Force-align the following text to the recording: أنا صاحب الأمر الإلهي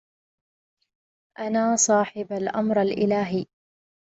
أنا 1.39 1.75
صاحب 1.75 2.33
الأمر 2.33 2.81
الإلهي 2.81 3.45